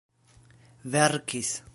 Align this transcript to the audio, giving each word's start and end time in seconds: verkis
verkis 0.95 1.61